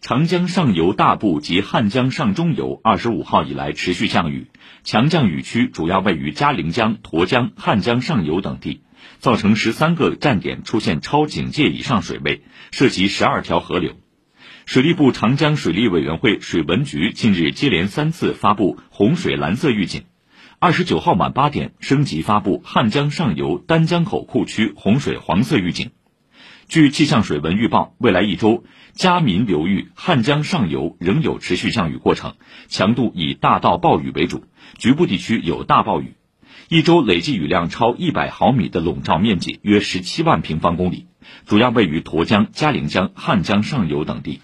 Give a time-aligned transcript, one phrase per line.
[0.00, 4.46] 长江上游大部及汉江上中游二十五号以来持续降雨，
[4.82, 8.80] 强降雨区主要位于嘉陵江、沱江、汉江上游等地，
[9.18, 12.40] 造成十三个站点出现超警戒以上水位，
[12.70, 13.92] 涉及十二条河流。
[14.64, 20.04] 水利部长江水利委员会水文局近日接连三次发布洪水蓝色预警，
[20.58, 25.90] 二十九号晚八点升级发布汉江上游丹江口库区洪水黄色预警。
[26.70, 28.62] 据气象水文预报，未来一周，
[28.92, 32.36] 嘉民流域汉江上游仍有持续降雨过程，
[32.68, 34.44] 强度以大到暴雨为主，
[34.78, 36.14] 局部地区有大暴雨。
[36.68, 41.08] 一周累计雨量超一百毫米的笼罩面积约十七万平方公里，
[41.44, 44.40] 主要位于沱江、嘉陵江、汉江上游等地。